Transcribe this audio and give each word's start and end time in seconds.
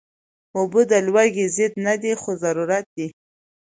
اوبه 0.57 0.81
د 0.91 0.93
لوږې 1.07 1.45
ضد 1.57 1.73
نه 1.85 1.93
دي، 2.01 2.13
خو 2.21 2.31
ضرورت 2.43 2.85
دي 2.95 3.07